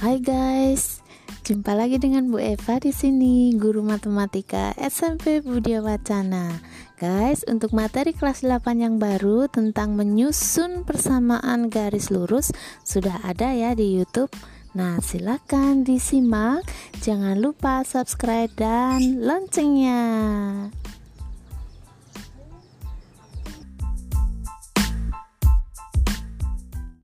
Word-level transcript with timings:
Hai 0.00 0.16
guys, 0.16 1.04
jumpa 1.44 1.76
lagi 1.76 2.00
dengan 2.00 2.32
Bu 2.32 2.40
Eva 2.40 2.80
di 2.80 2.88
sini, 2.88 3.52
guru 3.52 3.84
matematika 3.84 4.72
SMP 4.80 5.44
Budia 5.44 5.84
Wacana. 5.84 6.56
Guys, 6.96 7.44
untuk 7.44 7.76
materi 7.76 8.16
kelas 8.16 8.40
8 8.40 8.80
yang 8.80 8.96
baru 8.96 9.44
tentang 9.52 9.92
menyusun 10.00 10.88
persamaan 10.88 11.68
garis 11.68 12.08
lurus 12.08 12.48
sudah 12.80 13.20
ada 13.28 13.52
ya 13.52 13.76
di 13.76 14.00
YouTube. 14.00 14.32
Nah, 14.72 15.04
silakan 15.04 15.84
disimak. 15.84 16.64
Jangan 17.04 17.36
lupa 17.36 17.84
subscribe 17.84 18.56
dan 18.56 19.20
loncengnya. 19.20 20.00